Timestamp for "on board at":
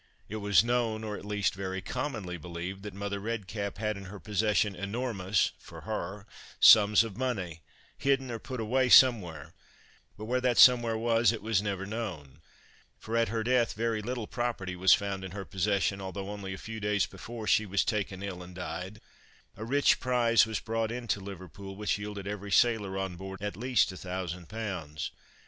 22.97-23.55